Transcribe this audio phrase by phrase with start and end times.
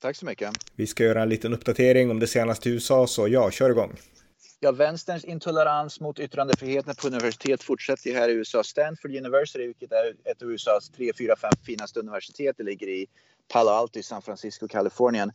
[0.00, 0.50] Tack så mycket.
[0.76, 3.96] Vi ska göra en liten uppdatering om det senaste i USA, så ja, kör igång.
[4.60, 8.64] Ja, vänsterns intolerans mot yttrandefriheten på universitet fortsätter här i USA.
[8.64, 13.06] Stanford University, vilket är ett av USAs tre, fyra, fem finaste universitet, det ligger i
[13.52, 15.32] Palo Alto i San Francisco, Kalifornien,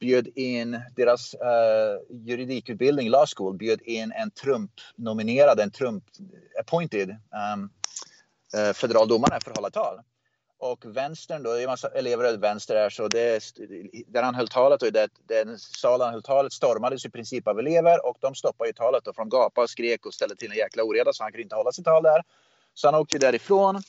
[0.00, 7.70] bjöd in deras uh, juridikutbildning, law school, bjöd in en Trump-nominerad, en Trump-appointed um,
[8.56, 10.00] uh, federal domare för att hålla tal.
[10.60, 13.42] Och vänstern då, det är en massa elever åt vänster här så det,
[14.06, 17.58] där han höll talet och det, den salen han höll talet stormades i princip av
[17.58, 20.56] elever och de stoppade ju talet då, från gapade och skrek och ställde till en
[20.56, 22.22] jäkla oreda så han kunde inte hålla sitt tal där.
[22.74, 23.82] Så han åkte därifrån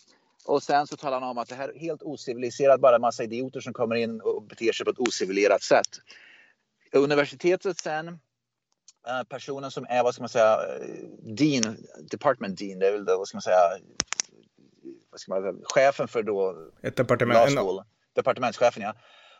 [0.45, 3.23] och sen så talade han om att det här är helt ociviliserat, bara en massa
[3.23, 5.87] idioter som kommer in och beter sig på ett ociviliserat sätt.
[6.91, 8.07] Universitetet sen
[9.07, 11.77] eh, personen som är, vad ska man säga, eh, dean,
[12.11, 13.77] department dean, det är väl det, vad ska man säga,
[15.19, 17.59] ska man säga, chefen för då Ett departement.
[17.59, 17.83] School,
[18.15, 18.93] departementschefen ja.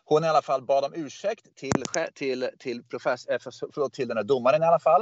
[0.05, 3.39] Hon i alla fall bad om ursäkt till, till, till, profess, eh,
[3.73, 5.01] förlåt, till den här domaren i alla fall.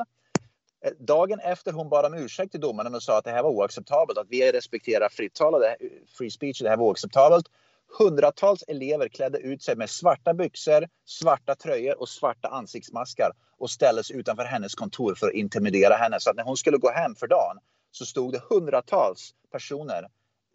[0.85, 3.49] Eh, dagen efter hon bad om ursäkt till domaren och sa att det här var
[3.49, 5.61] oacceptabelt, att vi respekterar fritt tal och
[6.17, 7.45] free speech, det här var oacceptabelt.
[7.99, 14.11] Hundratals elever klädde ut sig med svarta byxor, svarta tröjor och svarta ansiktsmaskar och ställdes
[14.11, 16.19] utanför hennes kontor för att intimidera henne.
[16.19, 17.57] Så att när hon skulle gå hem för dagen
[17.91, 20.07] så stod det hundratals personer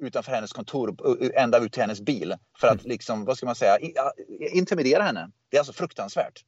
[0.02, 0.96] utanför hennes kontor,
[1.34, 2.88] ända ut till hennes bil för att mm.
[2.88, 3.78] liksom, vad ska man säga,
[4.52, 5.30] intimidera henne.
[5.50, 6.44] Det är alltså fruktansvärt.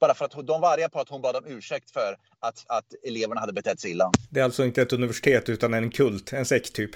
[0.00, 2.84] Bara för att de var arga på att hon bad om ursäkt för att, att
[3.06, 4.10] eleverna hade betett sig illa.
[4.30, 6.90] Det är alltså inte ett universitet utan en kult, en sekt typ?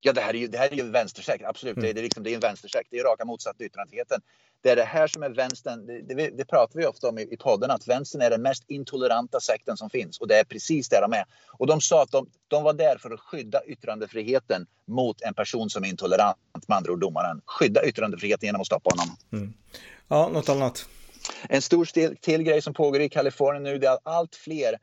[0.00, 1.76] Ja, det här är ju, det här är ju vänstersekt, absolut.
[1.76, 1.82] Mm.
[1.82, 2.88] Det, är, det, är liksom, det är en vänstersekt.
[2.90, 4.20] Det är raka motsatsen till yttrandefriheten.
[4.62, 7.22] Det är det här som är vänstern, det, det, det, pratar vi ofta om i,
[7.22, 10.18] i podden, att vänstern är den mest intoleranta sekten som finns.
[10.18, 11.24] Och det är precis det de är.
[11.58, 15.70] Och de sa att de, de var där för att skydda yttrandefriheten mot en person
[15.70, 16.38] som är intolerant,
[16.68, 17.40] med andra ord domaren.
[17.46, 19.16] Skydda yttrandefriheten genom att stoppa honom.
[19.32, 19.54] Mm.
[20.08, 20.88] Ja, något annat?
[21.48, 24.78] En stor till, till grej som pågår i Kalifornien nu, det är att allt fler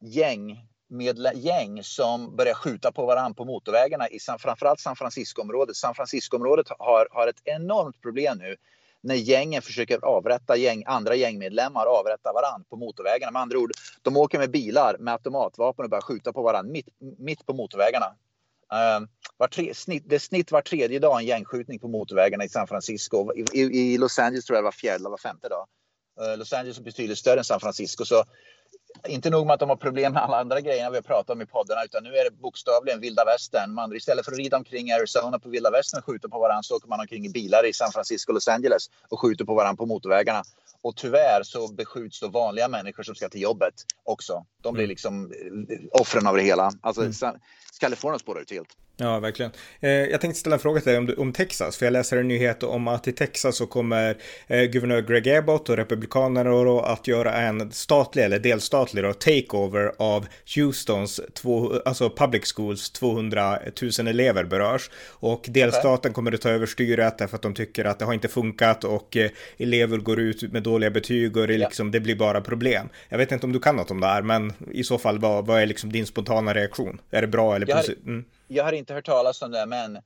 [0.00, 5.76] gäng med gäng som börjar skjuta på varandra på motorvägarna i San, framförallt San Francisco-området.
[5.76, 8.56] San Francisco-området har, har ett enormt problem nu
[9.00, 13.32] när gängen försöker avrätta gäng, andra gängmedlemmar, avrätta varandra på motorvägarna.
[13.32, 16.88] Med andra ord, de åker med bilar med automatvapen och börjar skjuta på varandra mitt,
[17.18, 18.06] mitt på motorvägarna.
[18.72, 22.48] Uh, var tre, snitt, det är snitt var tredje dag en gängskjutning på motorvägarna i
[22.48, 23.32] San Francisco.
[23.34, 25.66] I, i, i Los Angeles tror jag det var fjärde eller var femte dag.
[26.20, 28.04] Uh, Los Angeles är betydligt större än San Francisco.
[28.04, 28.24] Så
[29.08, 31.42] inte nog med att de har problem med alla andra grejerna vi har pratat om
[31.42, 33.74] i poddarna utan nu är det bokstavligen vilda västern.
[33.74, 36.62] Man, istället för att rida omkring i Arizona på vilda västern och skjuta på varandra
[36.62, 39.54] så åker man omkring i bilar i San Francisco och Los Angeles och skjuter på
[39.54, 40.42] varandra på motorvägarna.
[40.82, 43.74] Och tyvärr så beskjuts då vanliga människor som ska till jobbet
[44.04, 44.44] också.
[44.62, 44.88] De blir mm.
[44.88, 45.32] liksom
[45.70, 46.70] eh, offren av det hela.
[46.80, 47.12] Alltså mm.
[47.78, 48.68] Kalifornien spårar ut helt.
[48.98, 49.52] Ja, verkligen.
[49.80, 52.28] Eh, jag tänkte ställa en fråga till dig om, om, Texas, för jag läser en
[52.28, 54.16] nyhet om att i Texas så kommer
[54.46, 59.92] eh, guvernör Greg Abbott och republikanerna då att göra en statlig eller delstatlig då, takeover
[59.98, 60.26] av
[60.56, 63.58] Houstons två, alltså public schools 200
[63.98, 66.12] 000 elever berörs och delstaten okay.
[66.12, 69.16] kommer att ta över styret därför att de tycker att det har inte funkat och
[69.16, 72.88] eh, elever går ut med dåliga betyg och det, liksom, det blir bara problem.
[73.08, 75.46] Jag vet inte om du kan något om det här, men i så fall vad,
[75.46, 77.00] vad är liksom din spontana reaktion?
[77.10, 78.06] Är det bra eller positivt?
[78.06, 79.98] Mm jag har inte hört talas om det, men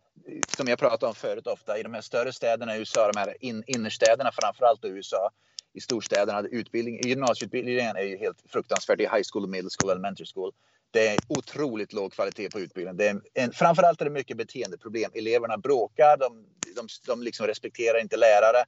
[0.49, 3.37] som jag pratade om förut ofta, i de här större städerna i USA, de här
[3.41, 5.31] in, innerstäderna framförallt i USA,
[5.73, 8.99] i storstäderna, utbildning, gymnasieutbildningen är ju helt fruktansvärd.
[8.99, 10.53] Det är high school, middle school, elementary school.
[10.91, 12.97] Det är otroligt låg kvalitet på utbildningen.
[12.97, 15.11] Det är en, framförallt är det mycket beteendeproblem.
[15.15, 16.47] Eleverna bråkar, de,
[16.77, 18.65] de, de liksom respekterar inte lärare.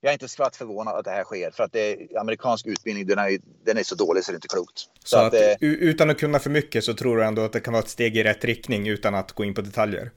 [0.00, 3.06] Jag är inte skvatt förvånad att det här sker för att det är, amerikansk utbildning
[3.06, 4.78] den är, den är så dålig så det är inte klokt.
[4.78, 7.60] Så, så att, att, utan att kunna för mycket så tror du ändå att det
[7.60, 10.10] kan vara ett steg i rätt riktning utan att gå in på detaljer?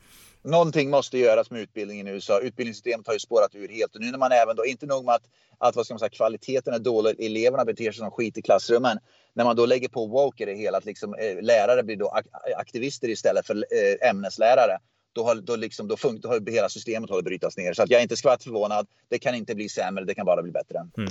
[0.44, 2.40] Någonting måste göras med utbildningen i USA.
[2.40, 5.16] Utbildningssystemet har ju spårat ur helt och nu när man även då, inte nog med
[5.16, 5.24] att,
[5.58, 8.98] att vad ska man säga, kvaliteten är dålig, eleverna beter sig som skit i klassrummen.
[9.34, 12.14] När man då lägger på woke i det hela, att liksom, eh, lärare blir då
[12.58, 14.78] aktivister istället för eh, ämneslärare
[15.14, 17.74] då har, då liksom, då fun- då har hela systemet håller brytas ner.
[17.74, 18.88] Så att jag är inte skvatt förvånad.
[19.10, 20.78] Det kan inte bli sämre, det kan bara bli bättre.
[20.98, 21.10] Mm.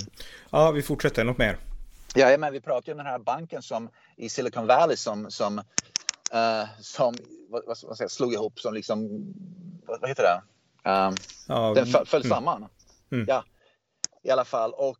[0.49, 1.23] Ja, vi fortsätter.
[1.23, 1.57] Något mer?
[2.15, 6.65] Ja, men vi pratar om den här banken som i Silicon Valley som, som, uh,
[6.79, 7.15] som
[7.49, 9.09] vad, vad, säger, slog ihop, som liksom,
[9.85, 10.41] vad, vad heter det?
[10.89, 11.15] Um,
[11.47, 12.29] ja, den föll mm.
[12.29, 12.65] samman.
[13.11, 13.25] Mm.
[13.27, 13.43] Ja
[14.23, 14.73] i alla fall.
[14.73, 14.97] Och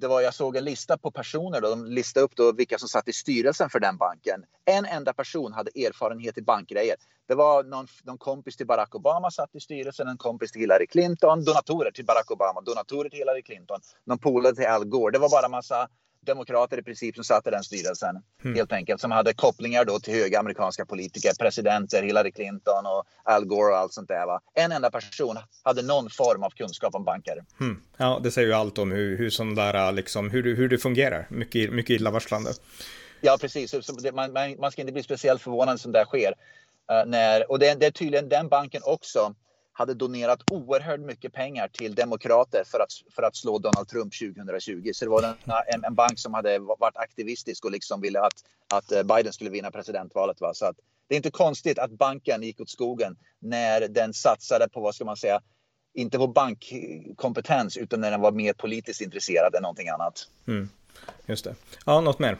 [0.00, 1.60] det var, jag såg en lista på personer.
[1.60, 4.44] Då, de listade upp då vilka som satt i styrelsen för den banken.
[4.64, 6.96] En enda person hade erfarenhet i bankgrejer.
[7.28, 10.86] Det var någon, någon kompis till Barack Obama satt i styrelsen, en kompis till Hillary
[10.86, 15.12] Clinton, donatorer till Barack Obama, donatorer till Hillary Clinton, någon polare till Al Gore.
[15.12, 15.88] Det var bara massa
[16.26, 18.22] demokrater i princip som satt i den styrelsen.
[18.44, 18.56] Mm.
[18.56, 19.00] Helt enkelt.
[19.00, 23.78] Som hade kopplingar då till höga amerikanska politiker, presidenter, Hillary Clinton och Al Gore och
[23.78, 24.26] allt sånt där.
[24.26, 24.40] Va?
[24.54, 27.44] En enda person hade någon form av kunskap om banker.
[27.60, 27.82] Mm.
[27.96, 31.26] Ja, det säger ju allt om hur, hur sån där, liksom, hur, hur det fungerar.
[31.30, 32.50] Mycket, mycket illavarslande.
[33.20, 33.74] Ja, precis.
[34.12, 36.34] Man, man, man, ska inte bli speciellt förvånad som det sker.
[36.92, 39.34] Uh, när, och det, det är tydligen den banken också
[39.72, 44.90] hade donerat oerhört mycket pengar till demokrater för att, för att slå Donald Trump 2020.
[44.94, 45.22] Så det var
[45.66, 49.50] en, en bank som hade varit aktivistisk och liksom ville att, att eh, Biden skulle
[49.50, 50.40] vinna presidentvalet.
[50.40, 50.54] Va?
[50.54, 50.76] Så att,
[51.08, 55.04] det är inte konstigt att banken gick åt skogen när den satsade på, vad ska
[55.04, 55.40] man säga,
[55.94, 60.28] inte på bankkompetens utan när den var mer politiskt intresserad än någonting annat.
[60.46, 60.68] Mm,
[61.26, 61.54] just det.
[61.86, 62.38] Ja, något mer?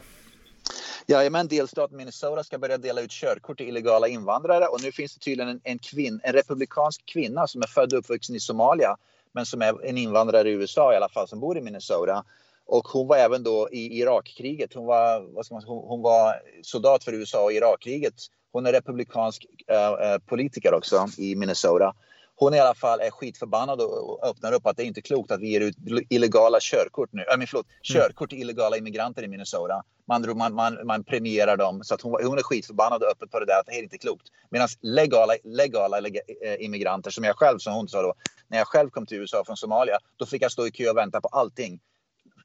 [1.07, 5.19] Jajamän, delstaten Minnesota ska börja dela ut körkort till illegala invandrare och nu finns det
[5.19, 8.97] tydligen en, en, kvinn, en republikansk kvinna som är född och uppvuxen i Somalia
[9.31, 12.23] men som är en invandrare i USA i alla fall som bor i Minnesota.
[12.65, 14.73] Och hon var även då i Irakkriget.
[14.73, 18.13] Hon var, vad ska man, hon, hon var soldat för USA i Irakkriget.
[18.51, 21.93] Hon är republikansk äh, politiker också i Minnesota
[22.35, 25.41] hon i alla fall är skitförbannad och öppnar upp att det är inte klokt att
[25.41, 25.75] vi ger ut
[26.09, 27.21] illegala körkort nu.
[27.21, 28.01] Äh, förlåt, mm.
[28.01, 29.83] körkort till illegala immigranter i Minnesota.
[30.07, 31.83] Man, man, man, man premierar dem.
[31.83, 33.97] Så att hon, hon är skitförbannad och öppet på det där att det är inte
[33.97, 34.27] klokt.
[34.49, 36.13] Medan legala, legala eh,
[36.59, 38.13] immigranter som jag själv, som hon sa då,
[38.47, 40.97] när jag själv kom till USA från Somalia, då fick jag stå i kö och
[40.97, 41.79] vänta på allting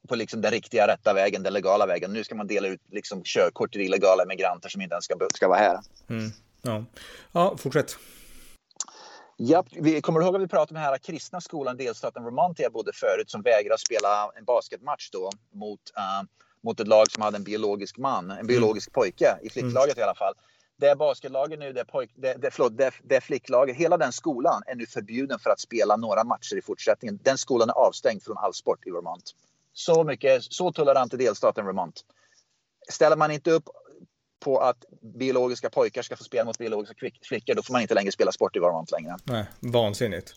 [0.08, 2.12] på liksom den riktiga rätta vägen, den legala vägen.
[2.12, 5.48] Nu ska man dela ut liksom körkort till illegala immigranter som inte ens ska, ska
[5.48, 5.78] vara här.
[6.08, 6.30] Mm.
[6.62, 6.84] Ja.
[7.32, 7.96] ja, fortsätt.
[9.40, 12.64] Ja, vi kommer ihåg att vi pratade om den här kristna skolan delstaten Vermont där
[12.64, 16.28] jag bodde förut som vägrade spela en basketmatch då mot, uh,
[16.62, 20.00] mot ett lag som hade en biologisk man, en biologisk pojke i flicklaget mm.
[20.00, 20.34] i alla fall.
[20.76, 24.74] Det basketlaget nu, det, pojk, det, det, förlåt, det, det flicklaget, hela den skolan är
[24.74, 27.18] nu förbjuden för att spela några matcher i fortsättningen.
[27.22, 29.34] Den skolan är avstängd från all sport i Vermont.
[29.72, 32.04] Så mycket, så tolerant är delstaten Vermont.
[32.90, 33.68] Ställer man inte upp
[34.40, 34.84] på att
[35.18, 36.94] biologiska pojkar ska få spela mot biologiska
[37.28, 39.16] flickor, då får man inte längre spela sport i Vermont längre.
[39.24, 40.34] Nej, vansinnigt.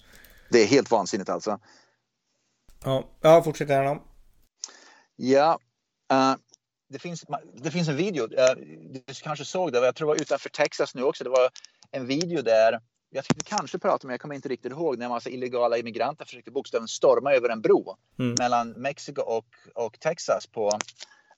[0.50, 1.59] Det är helt vansinnigt alltså.
[2.83, 4.00] Ja, ja fortsätt gärna.
[5.15, 5.59] Ja,
[6.13, 6.36] uh,
[6.89, 8.56] det, finns, det finns en video, uh,
[8.89, 11.50] du kanske såg det, jag tror det var utanför Texas nu också, det var
[11.92, 12.80] en video där
[13.13, 16.25] jag tyckte kanske prata om, jag kommer inte riktigt ihåg, när en massa illegala immigranter
[16.25, 18.36] försökte bokstavligen storma över en bro mm.
[18.39, 19.45] mellan Mexiko och,
[19.75, 20.71] och Texas på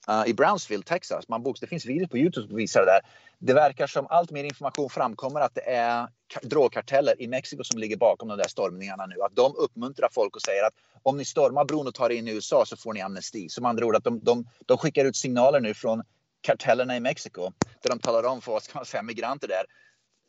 [0.09, 1.27] uh, i Brownsville, Texas.
[1.27, 3.01] Man boks, det finns videos på Youtube som visar det där.
[3.39, 6.07] Det verkar som allt mer information framkommer att det är
[6.41, 9.21] drogkarteller i Mexiko som ligger bakom de där stormningarna nu.
[9.21, 10.73] Att de uppmuntrar folk och säger att
[11.03, 13.49] om ni stormar bron och tar er in i USA så får ni amnesti.
[13.49, 16.03] Som andra ord att de, de, de skickar ut signaler nu från
[16.41, 17.51] kartellerna i Mexiko
[17.81, 19.65] där de talar om för vad ska man säga, migranter där.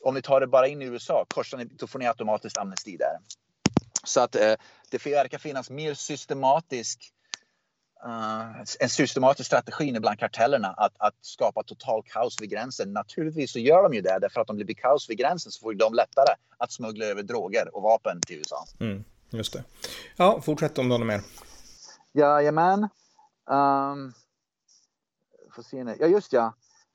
[0.04, 2.96] Om ni tar det bara in i USA, korsar ni, då får ni automatiskt amnesti
[2.96, 3.18] där.
[4.04, 4.54] Så att eh,
[4.90, 7.13] det verkar finnas mer systematisk
[8.80, 12.92] en systematisk strategi bland kartellerna att, att skapa total kaos vid gränsen.
[12.92, 15.60] Naturligtvis så gör de ju det därför att om det blir kaos vid gränsen så
[15.60, 18.66] får de lättare att smuggla över droger och vapen till USA.
[18.80, 19.64] Mm, just det.
[20.16, 21.20] Ja, fortsätt om du har mer.
[22.12, 22.88] Jajamän.
[23.50, 24.14] Um,
[25.54, 25.96] får se nu.
[26.00, 26.54] Ja, just ja.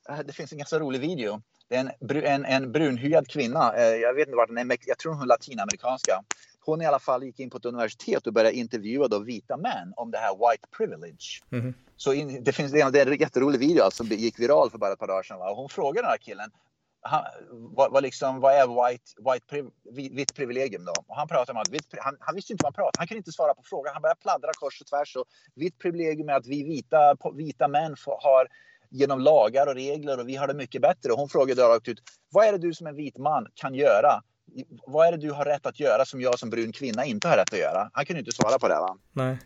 [0.09, 1.41] Eh, det finns en ganska rolig video.
[1.67, 3.73] Det är en, en, en brunhyad kvinna.
[3.75, 4.77] Eh, jag vet inte vart den är.
[4.85, 6.23] Jag tror hon är latinamerikanska
[6.69, 9.93] hon i alla fall gick in på ett universitet och började intervjua då vita män
[9.95, 11.43] om det här white privilege.
[11.51, 11.73] Mm.
[11.95, 14.93] Så in, det finns det är en jätterolig video alltså, som gick viral för bara
[14.93, 15.39] ett par dagar sedan.
[15.39, 15.53] Va?
[15.53, 16.51] Hon frågade den här killen
[17.01, 19.65] han, vad, vad, liksom, vad är white, white priv,
[20.15, 20.93] vitt privilegium då?
[21.07, 23.17] Och han pratade om att vitt, han, han, visste inte vad han pratade Han kunde
[23.17, 23.93] inte svara på frågan.
[23.93, 25.15] Han började pladdra kors och tvärs.
[25.15, 28.47] Och vitt privilegium är att vi vita, vita män får, har
[28.89, 31.11] genom lagar och regler och vi har det mycket bättre.
[31.11, 31.99] Och hon frågade rakt ut,
[32.29, 34.21] vad är det du som en vit man kan göra
[34.87, 37.37] vad är det du har rätt att göra som jag som brun kvinna inte har
[37.37, 37.89] rätt att göra?
[37.93, 38.97] Han kunde inte svara på det va?
[39.11, 39.37] Nej.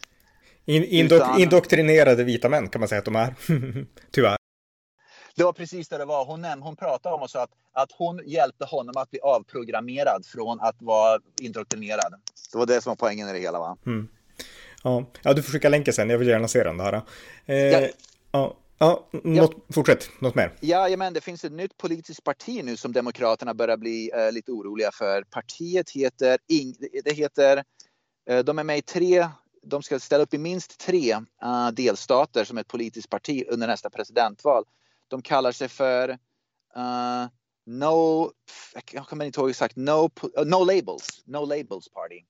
[0.65, 1.39] In, indok Utan...
[1.39, 3.35] Indoktrinerade vita män kan man säga att de är.
[4.11, 4.37] Tyvärr.
[5.35, 6.25] Det var precis det det var.
[6.25, 10.59] Hon, hon pratade om och sa att, att hon hjälpte honom att bli avprogrammerad från
[10.59, 12.13] att vara indoktrinerad.
[12.51, 13.77] Det var det som var poängen i det hela va?
[13.85, 14.07] Mm.
[14.83, 15.05] Ja.
[15.21, 16.09] ja, du får skicka länken sen.
[16.09, 17.01] Jag vill gärna se den där.
[17.45, 17.87] Eh, ja.
[18.31, 18.55] ja.
[18.77, 19.73] Ja, något, ja.
[19.73, 20.09] fortsätt.
[20.19, 20.53] Något mer?
[20.59, 24.51] Ja, men det finns ett nytt politiskt parti nu som Demokraterna börjar bli uh, lite
[24.51, 25.23] oroliga för.
[25.23, 27.63] Partiet heter, Ing det heter,
[28.31, 29.27] uh, de är med i tre,
[29.63, 33.89] de ska ställa upp i minst tre uh, delstater som ett politiskt parti under nästa
[33.89, 34.63] presidentval.
[35.07, 36.17] De kallar sig för
[37.65, 38.31] No,
[38.91, 40.09] jag kommer inte ihåg exakt, No,
[40.45, 42.21] no Labels, No Labels Party.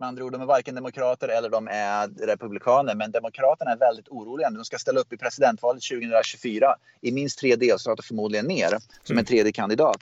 [0.00, 2.94] Med andra ord, de är varken demokrater eller de är republikaner.
[2.94, 4.50] Men demokraterna är väldigt oroliga.
[4.50, 9.12] De ska ställa upp i presidentvalet 2024 i minst tre delstater, förmodligen mer, som en
[9.12, 9.24] mm.
[9.24, 10.00] tredje kandidat.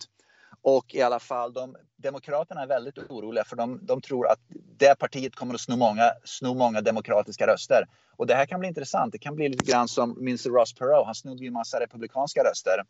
[0.62, 4.38] Och i alla fall, de, Demokraterna är väldigt oroliga för de, de tror att
[4.78, 7.84] det partiet kommer att sno många, sno många demokratiska röster.
[8.16, 9.12] Och det här kan bli intressant.
[9.12, 11.06] Det kan bli lite grann som Minster Ross Perot.
[11.06, 12.82] Han snodde ju en massa republikanska röster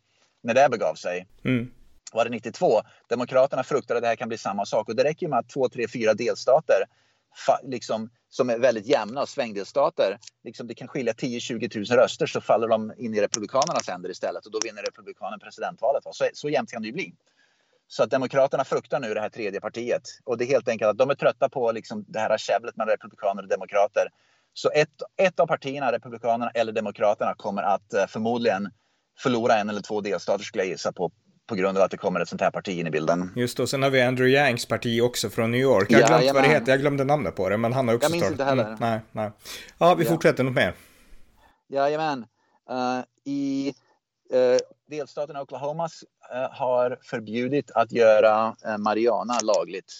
[0.42, 1.26] när det begav sig.
[1.44, 1.70] Mm.
[2.12, 2.82] Var det 92?
[3.08, 5.68] Demokraterna fruktar att det här kan bli samma sak och det räcker med att två,
[5.68, 6.84] tre, fyra delstater
[7.62, 12.40] liksom, som är väldigt jämna och svängdelstater, liksom det kan skilja 10-20 000 röster så
[12.40, 16.04] faller de in i Republikanernas händer istället och då vinner Republikanen presidentvalet.
[16.10, 17.14] Så, så jämnt kan det ju bli.
[17.86, 20.02] Så att Demokraterna fruktar nu det här tredje partiet.
[20.24, 22.92] Och det är helt enkelt att de är trötta på liksom det här käbblet mellan
[22.92, 24.08] Republikaner och Demokrater.
[24.52, 28.70] Så ett, ett av partierna, Republikanerna eller Demokraterna, kommer att eh, förmodligen
[29.18, 31.12] förlora en eller två delstater skulle jag gissa på
[31.48, 33.32] på grund av att det kommer ett sånt här parti in i bilden.
[33.36, 35.90] Just och sen har vi Andrew Yangs parti också från New York.
[35.90, 38.30] Jag har glömt heter, jag glömde namnet på det, men han har också Jag minns
[38.30, 38.64] inte heller.
[38.64, 39.30] Mm, nej, nej.
[39.78, 40.10] Ja, vi ja.
[40.10, 40.74] fortsätter, något mer?
[41.68, 42.26] Jajamän.
[42.70, 43.74] Uh, I
[44.34, 44.58] uh,
[44.90, 49.92] delstaten Oklahoma uh, har förbjudit att göra uh, marijuana lagligt.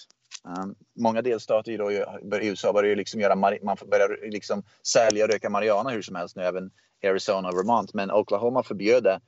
[0.43, 2.05] Um, många delstater då, i
[2.47, 6.43] USA börjar liksom göra, man börjar liksom sälja och röka marijuana hur som helst nu,
[6.43, 6.71] även
[7.03, 7.93] Arizona och Vermont.
[7.93, 9.19] Men Oklahoma förbjöd det.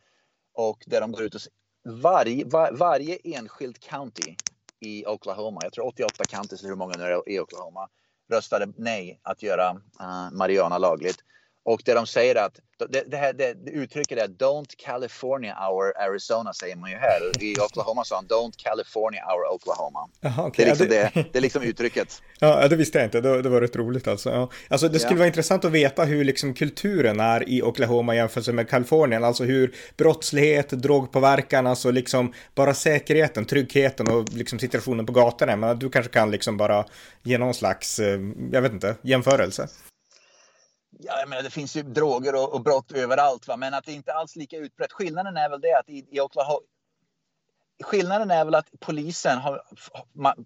[0.54, 1.42] Och där de går ut och
[1.84, 4.36] varje, var, varje enskild county
[4.80, 7.90] i Oklahoma, jag tror 88 counties, hur många nu är i Oklahoma,
[8.32, 9.70] röstade nej att göra
[10.00, 11.24] eh, uh, marijuana lagligt.
[11.64, 15.94] Och det de säger att, det, det, här, det, det uttrycket är Don't California our
[15.98, 17.44] Arizona säger man ju här.
[17.44, 20.00] I Oklahoma sa han Don't California our Oklahoma.
[20.26, 20.66] Aha, okay.
[20.66, 22.22] det, är liksom det, det, är liksom uttrycket.
[22.40, 23.22] Ja, det visste jag inte.
[23.22, 24.30] Det, det var rätt roligt alltså.
[24.30, 24.50] Ja.
[24.68, 25.18] Alltså det skulle ja.
[25.18, 29.24] vara intressant att veta hur liksom kulturen är i Oklahoma jämfört med Kalifornien.
[29.24, 35.56] Alltså hur brottslighet, drogpåverkan, alltså liksom bara säkerheten, tryggheten och liksom situationen på gatorna.
[35.56, 36.86] Men du kanske kan liksom bara
[37.24, 38.20] ge någon slags, eh,
[38.52, 39.68] jag vet inte, jämförelse.
[41.04, 43.58] Ja, jag menar, det finns ju droger och, och brott överallt, va?
[43.58, 44.92] men att det inte alls lika utbrett.
[44.92, 46.60] Skillnaden är väl det att i, i Oklahoma,
[47.84, 49.62] skillnaden är väl att polisen har,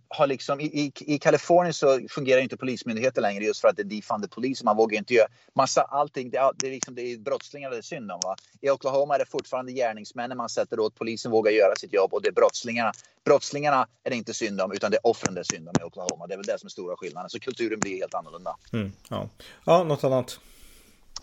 [0.10, 3.84] har liksom, i, i Kalifornien så fungerar inte polismyndigheter längre just för att det är
[3.84, 4.64] defunded polis.
[4.64, 6.30] Man vågar inte göra massa allting.
[6.30, 8.20] Det är, det är, liksom, det är brottslingar det är synd om.
[8.24, 8.36] Va?
[8.62, 10.96] I Oklahoma är det fortfarande gärningsmännen man sätter åt.
[10.96, 12.92] Polisen vågar göra sitt jobb och det är brottslingarna.
[13.26, 15.84] Brottslingarna är det inte synd om utan det är offren det är synd om i
[15.84, 16.28] Oklahoma.
[16.28, 17.30] Det är väl det som är stora skillnaden.
[17.30, 18.56] Så kulturen blir helt annorlunda.
[18.74, 19.30] Mm, ja.
[19.66, 20.40] ja, något annat?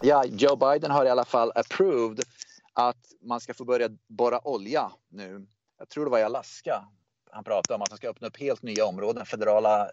[0.02, 2.24] Ja, Joe Biden har i alla fall approved
[2.72, 5.46] att man ska få börja borra olja nu
[5.82, 6.84] jag tror det var i Alaska,
[7.30, 9.90] han pratade om att han ska öppna upp helt nya områden, federala eh,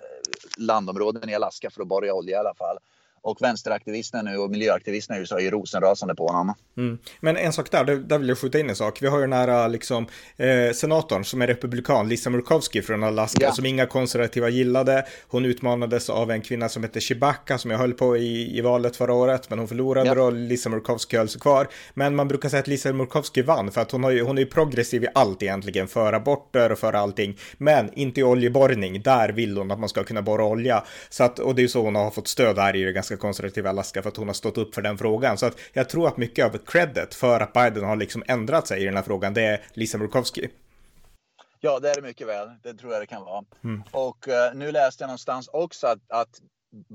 [0.57, 2.77] landområden i Alaska för att borra olja i alla fall.
[3.21, 6.55] Och vänsteraktivisterna nu och miljöaktivisterna i USA är ju rosenrasande på honom.
[6.77, 6.97] Mm.
[7.19, 9.01] Men en sak där, där vill jag skjuta in en sak.
[9.01, 10.07] Vi har ju den här liksom,
[10.37, 13.51] eh, senatorn som är republikan, Lisa Murkowski från Alaska, ja.
[13.51, 15.05] som inga konservativa gillade.
[15.27, 18.95] Hon utmanades av en kvinna som heter Chewbacca som jag höll på i, i valet
[18.95, 20.21] förra året, men hon förlorade ja.
[20.21, 21.67] och Lisa Murkowski höll sig kvar.
[21.93, 24.41] Men man brukar säga att Lisa Murkowski vann för att hon, har ju, hon är
[24.41, 29.01] ju progressiv i allt egentligen, för aborter och för allting, men inte i oljeborrning.
[29.01, 30.83] Där vill hon att man ska kunna borra olja.
[31.09, 33.08] Så att, och det är ju så hon har fått stöd här i det ganska
[33.09, 35.37] ganska konservativa Alaska för att hon har stått upp för den frågan.
[35.37, 38.81] Så att jag tror att mycket av credit för att Biden har liksom ändrat sig
[38.81, 40.49] i den här frågan, det är Lisa Murkowski.
[41.61, 42.49] Ja, det är det mycket väl.
[42.63, 43.43] Det tror jag det kan vara.
[43.63, 43.83] Mm.
[43.91, 46.41] Och uh, nu läste jag någonstans också att, att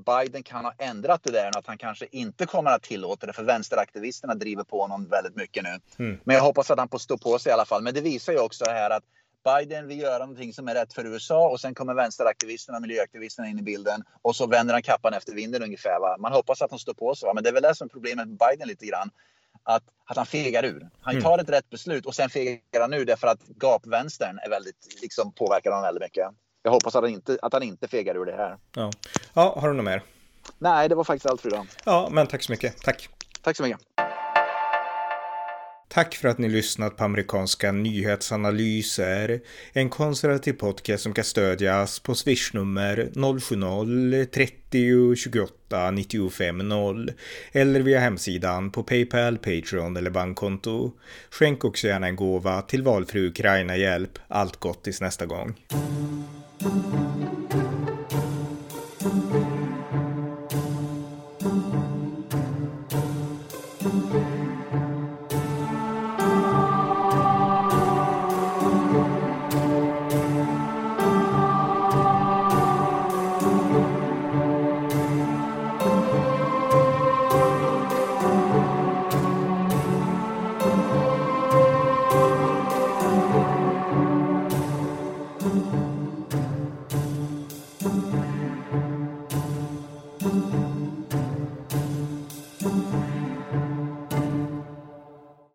[0.07, 3.45] Biden kan ha ändrat det där, att han kanske inte kommer att tillåta det, för
[3.45, 6.05] vänsteraktivisterna driver på honom väldigt mycket nu.
[6.05, 6.21] Mm.
[6.25, 7.83] Men jag hoppas att han får stå på sig i alla fall.
[7.83, 9.05] Men det visar ju också här att
[9.45, 13.49] Biden vill göra någonting som är rätt för USA och sen kommer vänsteraktivisterna och miljöaktivisterna
[13.49, 16.01] in i bilden och så vänder han kappan efter vinden ungefär.
[16.01, 16.17] Va?
[16.19, 17.35] Man hoppas att de står på sig, va?
[17.35, 19.11] men det är väl det som är problemet med Biden lite grann.
[19.63, 20.89] Att, att han fegar ur.
[21.01, 21.23] Han mm.
[21.25, 25.33] tar ett rätt beslut och sen fegar han ur därför att gapvänstern är väldigt, liksom,
[25.33, 26.29] påverkar honom väldigt mycket.
[26.63, 28.57] Jag hoppas att han inte, att han inte fegar ur det här.
[28.75, 28.91] Ja.
[29.35, 30.03] ja, har du något mer?
[30.59, 31.67] Nej, det var faktiskt allt för idag.
[31.85, 32.83] Ja, men tack så mycket.
[32.83, 33.09] Tack.
[33.43, 33.81] Tack så mycket.
[35.95, 39.41] Tack för att ni lyssnat på amerikanska nyhetsanalyser.
[39.73, 47.13] En konservativ podcast som kan stödjas på swishnummer 070-30 28 95 0
[47.53, 50.93] eller via hemsidan på Paypal, Patreon eller bankkonto.
[51.31, 54.19] Skänk också gärna en gåva till valfri Ukraina-hjälp.
[54.29, 55.55] Allt gott tills nästa gång.